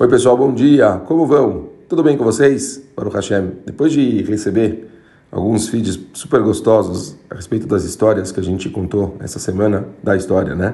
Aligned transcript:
Oi 0.00 0.08
pessoal, 0.08 0.34
bom 0.34 0.54
dia, 0.54 0.92
como 1.04 1.26
vão? 1.26 1.68
Tudo 1.86 2.02
bem 2.02 2.16
com 2.16 2.24
vocês? 2.24 2.82
Baruch 2.96 3.14
Hashem. 3.14 3.52
Depois 3.66 3.92
de 3.92 4.22
receber 4.22 4.88
alguns 5.30 5.68
feeds 5.68 6.00
super 6.14 6.40
gostosos 6.40 7.18
a 7.28 7.34
respeito 7.34 7.66
das 7.66 7.84
histórias 7.84 8.32
que 8.32 8.40
a 8.40 8.42
gente 8.42 8.70
contou 8.70 9.18
essa 9.20 9.38
semana, 9.38 9.88
da 10.02 10.16
história, 10.16 10.54
né? 10.54 10.72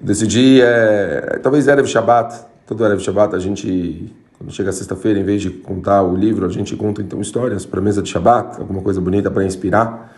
Decidi, 0.00 0.60
é, 0.62 1.40
talvez 1.42 1.66
Erev 1.66 1.88
Shabbat, 1.88 2.44
todo 2.64 2.84
Erev 2.84 3.00
Shabbat 3.00 3.34
a 3.34 3.40
gente, 3.40 4.14
quando 4.38 4.52
chega 4.52 4.70
sexta-feira, 4.70 5.18
em 5.18 5.24
vez 5.24 5.42
de 5.42 5.50
contar 5.50 6.04
o 6.04 6.14
livro, 6.14 6.46
a 6.46 6.48
gente 6.48 6.76
conta 6.76 7.02
então 7.02 7.20
histórias 7.20 7.66
para 7.66 7.80
mesa 7.80 8.00
de 8.00 8.08
Shabbat, 8.08 8.60
alguma 8.60 8.82
coisa 8.82 9.00
bonita 9.00 9.32
para 9.32 9.44
inspirar. 9.44 10.15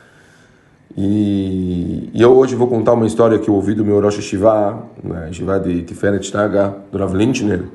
E, 1.00 2.10
e, 2.12 2.20
eu 2.20 2.36
hoje 2.36 2.56
vou 2.56 2.66
contar 2.66 2.94
uma 2.94 3.06
história 3.06 3.38
que 3.38 3.48
eu 3.48 3.54
ouvi 3.54 3.72
do 3.72 3.84
meu 3.84 4.00
Rosh 4.00 4.20
Shiva, 4.20 4.82
né, 5.04 5.28
Shiva 5.30 5.60
de 5.60 5.82
Tiferet 5.82 6.34
Naga, 6.34 6.74
do 6.90 6.98
Rav 6.98 7.14
Lintner. 7.14 7.66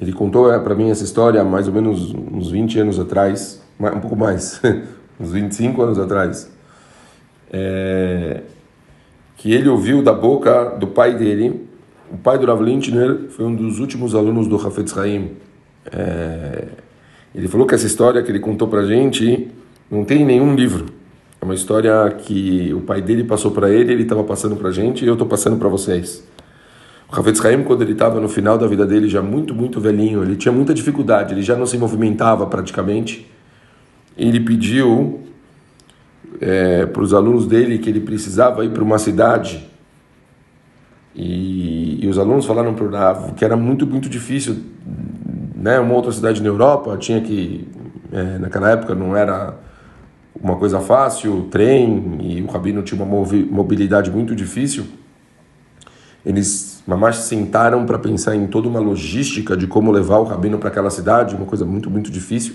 Ele 0.00 0.12
contou 0.12 0.52
é, 0.52 0.60
para 0.60 0.72
mim 0.72 0.88
essa 0.88 1.02
história 1.02 1.42
mais 1.42 1.66
ou 1.66 1.74
menos 1.74 2.14
uns 2.14 2.52
20 2.52 2.78
anos 2.78 3.00
atrás, 3.00 3.60
um 3.80 3.98
pouco 3.98 4.14
mais, 4.14 4.62
uns 5.18 5.32
25 5.32 5.82
anos 5.82 5.98
atrás. 5.98 6.52
É, 7.52 8.42
que 9.36 9.52
ele 9.52 9.68
ouviu 9.68 10.00
da 10.00 10.12
boca 10.12 10.76
do 10.78 10.86
pai 10.86 11.16
dele. 11.16 11.68
O 12.12 12.16
pai 12.16 12.38
do 12.38 12.46
Rav 12.46 12.62
Lintner 12.62 13.26
foi 13.30 13.44
um 13.44 13.56
dos 13.56 13.80
últimos 13.80 14.14
alunos 14.14 14.46
do 14.46 14.54
Hafetz 14.54 14.96
Haim. 14.96 15.32
É, 15.90 16.68
ele 17.34 17.48
falou 17.48 17.66
que 17.66 17.74
essa 17.74 17.88
história 17.88 18.22
que 18.22 18.30
ele 18.30 18.38
contou 18.38 18.68
para 18.68 18.84
gente 18.84 19.50
não 19.90 20.04
tem 20.04 20.22
em 20.22 20.24
nenhum 20.24 20.54
livro. 20.54 21.01
É 21.42 21.44
uma 21.44 21.54
história 21.54 22.08
que 22.18 22.72
o 22.72 22.82
pai 22.82 23.02
dele 23.02 23.24
passou 23.24 23.50
para 23.50 23.68
ele, 23.68 23.92
ele 23.92 24.04
estava 24.04 24.22
passando 24.22 24.54
para 24.54 24.68
a 24.68 24.72
gente 24.72 25.04
e 25.04 25.08
eu 25.08 25.14
estou 25.14 25.26
passando 25.26 25.56
para 25.56 25.68
vocês. 25.68 26.24
O 27.10 27.12
Ravetz 27.12 27.44
Haim, 27.44 27.64
quando 27.64 27.82
ele 27.82 27.94
estava 27.94 28.20
no 28.20 28.28
final 28.28 28.56
da 28.56 28.68
vida 28.68 28.86
dele, 28.86 29.08
já 29.08 29.20
muito, 29.20 29.52
muito 29.52 29.80
velhinho, 29.80 30.22
ele 30.22 30.36
tinha 30.36 30.52
muita 30.52 30.72
dificuldade, 30.72 31.34
ele 31.34 31.42
já 31.42 31.56
não 31.56 31.66
se 31.66 31.76
movimentava 31.76 32.46
praticamente. 32.46 33.28
Ele 34.16 34.38
pediu 34.38 35.24
é, 36.40 36.86
para 36.86 37.02
os 37.02 37.12
alunos 37.12 37.44
dele 37.44 37.80
que 37.80 37.90
ele 37.90 37.98
precisava 37.98 38.64
ir 38.64 38.70
para 38.70 38.84
uma 38.84 39.00
cidade 39.00 39.68
e, 41.12 42.04
e 42.04 42.06
os 42.06 42.20
alunos 42.20 42.46
falaram 42.46 42.72
para 42.72 42.84
o 42.84 42.88
Rav 42.88 43.32
que 43.32 43.44
era 43.44 43.56
muito, 43.56 43.84
muito 43.84 44.08
difícil, 44.08 44.58
né? 45.56 45.80
Uma 45.80 45.94
outra 45.94 46.12
cidade 46.12 46.40
na 46.40 46.46
Europa 46.46 46.96
tinha 46.98 47.20
que, 47.20 47.66
é, 48.12 48.38
naquela 48.38 48.70
época 48.70 48.94
não 48.94 49.16
era 49.16 49.71
uma 50.40 50.56
coisa 50.56 50.80
fácil, 50.80 51.48
trem, 51.50 52.18
e 52.20 52.42
o 52.42 52.46
Rabino 52.46 52.82
tinha 52.82 53.02
uma 53.02 53.26
mobilidade 53.50 54.10
muito 54.10 54.34
difícil, 54.34 54.84
eles 56.24 56.82
mamás 56.86 57.16
sentaram 57.16 57.84
para 57.84 57.98
pensar 57.98 58.34
em 58.34 58.46
toda 58.46 58.68
uma 58.68 58.80
logística 58.80 59.56
de 59.56 59.66
como 59.66 59.90
levar 59.90 60.18
o 60.18 60.24
Rabino 60.24 60.58
para 60.58 60.68
aquela 60.68 60.90
cidade, 60.90 61.34
uma 61.34 61.46
coisa 61.46 61.64
muito, 61.64 61.90
muito 61.90 62.10
difícil. 62.10 62.54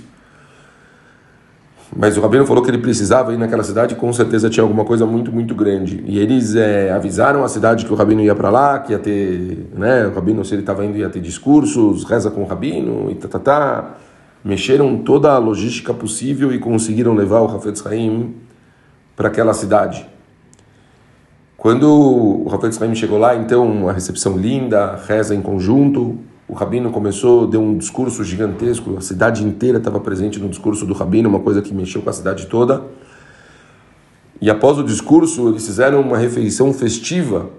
Mas 1.96 2.18
o 2.18 2.22
Rabino 2.22 2.46
falou 2.46 2.62
que 2.62 2.70
ele 2.70 2.78
precisava 2.80 3.34
ir 3.34 3.38
naquela 3.38 3.64
cidade 3.64 3.96
com 3.96 4.12
certeza 4.12 4.50
tinha 4.50 4.62
alguma 4.62 4.84
coisa 4.84 5.06
muito, 5.06 5.32
muito 5.32 5.56
grande. 5.56 6.04
E 6.06 6.20
eles 6.20 6.54
é, 6.56 6.92
avisaram 6.92 7.44
a 7.44 7.48
cidade 7.48 7.86
que 7.86 7.94
o 7.94 7.96
Rabino 7.96 8.22
ia 8.22 8.36
para 8.36 8.50
lá, 8.50 8.80
que 8.80 8.92
ia 8.92 9.00
ter, 9.00 9.70
né, 9.74 10.06
o 10.06 10.14
Rabino, 10.14 10.44
se 10.44 10.54
ele 10.54 10.62
estava 10.62 10.86
indo, 10.86 10.98
ia 10.98 11.10
ter 11.10 11.22
discursos, 11.22 12.04
reza 12.04 12.30
com 12.30 12.42
o 12.42 12.46
Rabino, 12.46 13.10
e 13.10 13.16
tá, 13.16 13.28
tá, 13.28 13.40
tá 13.40 13.98
mexeram 14.44 14.98
toda 14.98 15.32
a 15.32 15.38
logística 15.38 15.94
possível 15.94 16.54
e 16.54 16.60
conseguiram 16.60 17.14
levar 17.14 17.42
o 17.42 17.46
Hafetz 17.46 17.86
Haim 17.86 18.36
para 19.16 19.28
aquela 19.28 19.54
cidade. 19.54 20.08
Quando 21.56 21.90
o 21.90 22.48
Hafetz 22.54 22.82
Haim 22.82 22.94
chegou 22.96 23.18
lá, 23.18 23.36
então, 23.36 23.90
a 23.90 23.92
recepção 23.92 24.38
linda, 24.38 24.96
reza 25.08 25.34
em 25.34 25.42
conjunto, 25.42 26.18
o 26.48 26.54
Rabino 26.54 26.92
começou, 26.92 27.46
deu 27.46 27.62
um 27.62 27.78
discurso 27.78 28.24
gigantesco, 28.24 28.96
a 28.98 29.02
cidade 29.02 29.44
inteira 29.44 29.80
estava 29.80 30.00
presente 30.00 30.40
no 30.40 30.48
discurso 30.48 30.86
do 30.86 30.94
Rabino, 30.94 31.28
uma 31.28 31.42
coisa 31.42 31.62
que 31.62 31.74
mexeu 31.74 32.02
com 32.02 32.10
a 32.10 32.14
cidade 32.14 32.46
toda. 32.46 32.84
E 34.40 34.50
após 34.50 34.78
o 34.78 34.84
discurso, 34.84 35.50
eles 35.50 35.66
fizeram 35.66 36.00
uma 36.00 36.18
refeição 36.18 36.72
festiva 36.72 37.50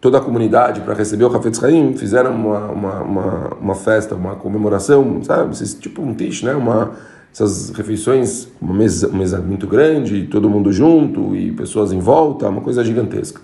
toda 0.00 0.18
a 0.18 0.20
comunidade 0.20 0.80
para 0.80 0.94
receber 0.94 1.24
o 1.24 1.34
Hafetz 1.34 1.62
Haim, 1.62 1.94
fizeram 1.94 2.34
uma, 2.34 2.66
uma, 2.66 3.02
uma, 3.02 3.54
uma, 3.60 3.74
festa, 3.74 4.14
uma 4.14 4.36
comemoração, 4.36 5.22
sabe? 5.22 5.54
Tipo 5.80 6.02
um 6.02 6.14
tish, 6.14 6.42
né? 6.42 6.54
Uma, 6.54 6.92
essas 7.32 7.70
refeições, 7.70 8.48
uma 8.60 8.74
mesa, 8.74 9.08
uma 9.08 9.18
mesa 9.18 9.38
muito 9.40 9.66
grande, 9.66 10.26
todo 10.26 10.48
mundo 10.48 10.72
junto 10.72 11.34
e 11.36 11.52
pessoas 11.52 11.92
em 11.92 11.98
volta, 11.98 12.48
uma 12.48 12.60
coisa 12.60 12.84
gigantesca. 12.84 13.40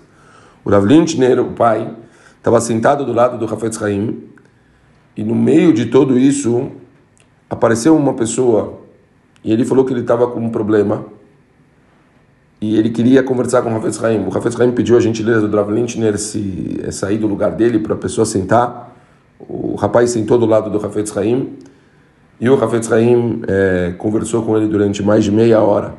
O 0.63 0.69
Rav 0.69 0.85
Lintner, 0.85 1.39
o 1.39 1.51
pai, 1.53 1.93
estava 2.37 2.59
sentado 2.61 3.05
do 3.05 3.13
lado 3.13 3.37
do 3.37 3.53
Hafetz 3.53 3.81
Haim 3.81 4.23
e 5.15 5.23
no 5.23 5.35
meio 5.35 5.73
de 5.73 5.85
tudo 5.85 6.17
isso 6.17 6.71
apareceu 7.49 7.95
uma 7.95 8.13
pessoa 8.13 8.79
e 9.43 9.53
ele 9.53 9.63
falou 9.63 9.85
que 9.85 9.93
ele 9.93 10.01
estava 10.01 10.27
com 10.27 10.39
um 10.39 10.49
problema 10.49 11.05
e 12.65 12.77
ele 12.77 12.89
queria 12.89 13.21
conversar 13.21 13.61
com 13.61 13.71
o 13.71 13.77
Hafez 13.77 14.03
Haim. 14.03 14.25
O 14.25 14.35
Hafez 14.35 14.59
Haim 14.59 14.71
pediu 14.71 14.97
a 14.97 14.99
gentileza 14.99 15.47
do 15.47 15.55
Rav 15.55 15.71
Lintner 15.71 16.17
se 16.17 16.79
é, 16.83 16.89
sair 16.89 17.19
do 17.19 17.27
lugar 17.27 17.51
dele 17.51 17.77
para 17.77 17.93
a 17.93 17.97
pessoa 17.97 18.25
sentar. 18.25 18.95
O 19.39 19.75
rapaz 19.75 20.09
sentou 20.09 20.39
do 20.39 20.47
lado 20.47 20.71
do 20.71 20.83
Hafez 20.83 21.15
Haim 21.15 21.53
e 22.41 22.49
o 22.49 22.55
Hafez 22.55 22.91
Haim 22.91 23.43
é, 23.47 23.93
conversou 23.99 24.41
com 24.41 24.57
ele 24.57 24.67
durante 24.67 25.03
mais 25.03 25.23
de 25.23 25.31
meia 25.31 25.61
hora. 25.61 25.93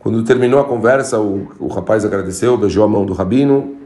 Quando 0.00 0.20
terminou 0.24 0.58
a 0.58 0.64
conversa, 0.64 1.20
o, 1.20 1.46
o 1.60 1.68
rapaz 1.68 2.04
agradeceu, 2.04 2.56
beijou 2.56 2.82
a 2.82 2.88
mão 2.88 3.06
do 3.06 3.12
rabino 3.12 3.76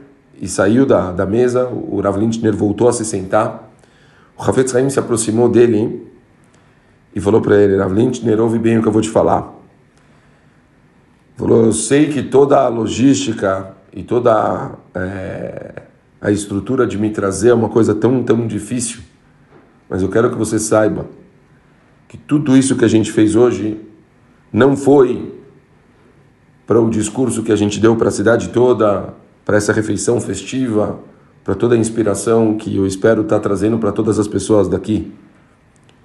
e 0.40 0.48
saiu 0.48 0.86
da, 0.86 1.12
da 1.12 1.26
mesa. 1.26 1.68
O 1.68 2.00
Rav 2.00 2.18
Lintner 2.18 2.56
voltou 2.56 2.88
a 2.88 2.92
se 2.94 3.04
sentar. 3.04 3.70
O 4.38 4.42
Hafez 4.42 4.74
Haim 4.74 4.88
se 4.88 4.98
aproximou 4.98 5.46
dele 5.46 6.10
e 7.14 7.20
falou 7.20 7.42
para 7.42 7.56
ele: 7.58 7.76
Rav 7.76 7.92
Lintner, 7.92 8.40
ouve 8.40 8.58
bem 8.58 8.78
o 8.78 8.82
que 8.82 8.88
eu 8.88 8.92
vou 8.92 9.02
te 9.02 9.10
falar. 9.10 9.59
Eu 11.52 11.72
sei 11.72 12.08
que 12.08 12.22
toda 12.22 12.60
a 12.60 12.68
logística 12.68 13.74
e 13.92 14.04
toda 14.04 14.78
é, 14.94 15.82
a 16.20 16.30
estrutura 16.30 16.86
de 16.86 16.96
me 16.96 17.10
trazer 17.10 17.48
é 17.48 17.54
uma 17.54 17.68
coisa 17.68 17.92
tão, 17.92 18.22
tão 18.22 18.46
difícil, 18.46 19.00
mas 19.88 20.00
eu 20.00 20.08
quero 20.08 20.30
que 20.30 20.36
você 20.36 20.60
saiba 20.60 21.06
que 22.06 22.16
tudo 22.16 22.56
isso 22.56 22.76
que 22.76 22.84
a 22.84 22.88
gente 22.88 23.10
fez 23.10 23.34
hoje 23.34 23.80
não 24.52 24.76
foi 24.76 25.34
para 26.68 26.80
o 26.80 26.88
discurso 26.88 27.42
que 27.42 27.50
a 27.50 27.56
gente 27.56 27.80
deu 27.80 27.96
para 27.96 28.10
a 28.10 28.12
cidade 28.12 28.50
toda, 28.50 29.12
para 29.44 29.56
essa 29.56 29.72
refeição 29.72 30.20
festiva, 30.20 31.00
para 31.42 31.56
toda 31.56 31.74
a 31.74 31.78
inspiração 31.78 32.56
que 32.56 32.76
eu 32.76 32.86
espero 32.86 33.22
estar 33.22 33.38
tá 33.38 33.42
trazendo 33.42 33.76
para 33.76 33.90
todas 33.90 34.20
as 34.20 34.28
pessoas 34.28 34.68
daqui. 34.68 35.12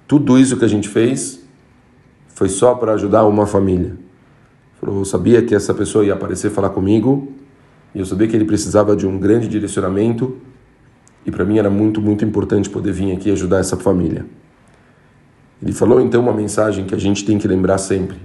Tudo 0.08 0.40
isso 0.40 0.56
que 0.56 0.64
a 0.64 0.68
gente 0.68 0.88
fez 0.88 1.40
foi 2.34 2.48
só 2.48 2.74
para 2.74 2.94
ajudar 2.94 3.24
uma 3.26 3.46
família. 3.46 4.05
Eu 4.82 5.04
sabia 5.04 5.42
que 5.42 5.54
essa 5.54 5.72
pessoa 5.72 6.04
ia 6.04 6.14
aparecer 6.14 6.50
falar 6.50 6.70
comigo 6.70 7.32
e 7.94 7.98
eu 7.98 8.06
sabia 8.06 8.28
que 8.28 8.36
ele 8.36 8.44
precisava 8.44 8.94
de 8.94 9.06
um 9.06 9.18
grande 9.18 9.48
direcionamento 9.48 10.36
e 11.24 11.30
para 11.30 11.44
mim 11.44 11.58
era 11.58 11.70
muito, 11.70 12.00
muito 12.00 12.24
importante 12.24 12.68
poder 12.68 12.92
vir 12.92 13.12
aqui 13.12 13.30
ajudar 13.30 13.58
essa 13.58 13.76
família. 13.76 14.26
Ele 15.62 15.72
falou 15.72 16.00
então 16.00 16.20
uma 16.20 16.32
mensagem 16.32 16.84
que 16.84 16.94
a 16.94 16.98
gente 16.98 17.24
tem 17.24 17.38
que 17.38 17.48
lembrar 17.48 17.78
sempre. 17.78 18.18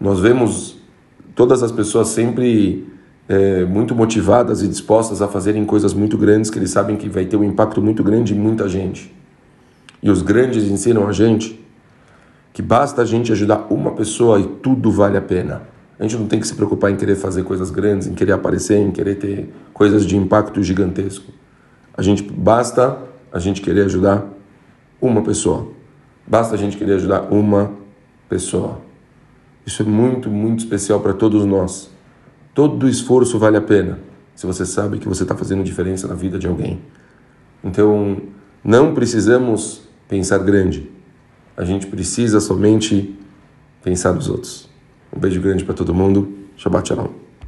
Nós 0.00 0.20
vemos 0.20 0.78
todas 1.34 1.62
as 1.62 1.72
pessoas 1.72 2.08
sempre 2.08 2.86
é, 3.28 3.64
muito 3.64 3.94
motivadas 3.94 4.62
e 4.62 4.68
dispostas 4.68 5.20
a 5.20 5.28
fazerem 5.28 5.64
coisas 5.64 5.92
muito 5.92 6.16
grandes 6.16 6.50
que 6.50 6.58
eles 6.58 6.70
sabem 6.70 6.96
que 6.96 7.08
vai 7.08 7.26
ter 7.26 7.36
um 7.36 7.44
impacto 7.44 7.82
muito 7.82 8.02
grande 8.02 8.34
em 8.34 8.38
muita 8.38 8.68
gente. 8.68 9.12
E 10.02 10.08
os 10.08 10.22
grandes 10.22 10.64
ensinam 10.64 11.06
a 11.08 11.12
gente 11.12 11.60
que 12.52 12.62
basta 12.62 13.02
a 13.02 13.04
gente 13.04 13.30
ajudar 13.32 13.66
uma 13.70 13.92
pessoa 13.92 14.40
e 14.40 14.46
tudo 14.46 14.90
vale 14.90 15.16
a 15.16 15.20
pena. 15.20 15.62
A 15.98 16.02
gente 16.02 16.16
não 16.16 16.26
tem 16.26 16.38
que 16.38 16.46
se 16.46 16.54
preocupar 16.54 16.90
em 16.90 16.96
querer 16.96 17.16
fazer 17.16 17.42
coisas 17.42 17.70
grandes, 17.70 18.06
em 18.06 18.14
querer 18.14 18.32
aparecer, 18.32 18.78
em 18.78 18.90
querer 18.90 19.16
ter 19.16 19.52
coisas 19.72 20.06
de 20.06 20.16
impacto 20.16 20.62
gigantesco. 20.62 21.32
A 21.96 22.02
gente 22.02 22.22
basta 22.22 22.98
a 23.32 23.38
gente 23.38 23.60
querer 23.60 23.82
ajudar 23.82 24.24
uma 25.00 25.22
pessoa. 25.22 25.68
Basta 26.26 26.54
a 26.54 26.58
gente 26.58 26.76
querer 26.76 26.94
ajudar 26.94 27.32
uma 27.32 27.72
pessoa. 28.28 28.80
Isso 29.66 29.82
é 29.82 29.84
muito, 29.84 30.30
muito 30.30 30.60
especial 30.60 31.00
para 31.00 31.12
todos 31.12 31.44
nós. 31.44 31.90
Todo 32.54 32.88
esforço 32.88 33.38
vale 33.38 33.56
a 33.56 33.60
pena 33.60 33.98
se 34.34 34.46
você 34.46 34.64
sabe 34.64 34.98
que 34.98 35.08
você 35.08 35.24
está 35.24 35.34
fazendo 35.34 35.64
diferença 35.64 36.06
na 36.06 36.14
vida 36.14 36.38
de 36.38 36.46
alguém. 36.46 36.80
Então, 37.62 38.18
não 38.62 38.94
precisamos 38.94 39.82
pensar 40.08 40.38
grande 40.38 40.88
a 41.58 41.64
gente 41.64 41.88
precisa 41.88 42.38
somente 42.38 43.18
pensar 43.82 44.14
nos 44.14 44.28
outros. 44.30 44.68
Um 45.14 45.18
beijo 45.18 45.40
grande 45.40 45.64
para 45.64 45.74
todo 45.74 45.92
mundo. 45.92 46.32
Shabbat 46.56 46.88
Shalom. 46.88 47.27